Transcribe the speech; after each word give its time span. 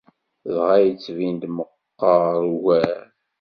Dɣa 0.53 0.75
yettbin-d 0.81 1.43
meqqer 1.55 2.35
ugar. 2.53 3.07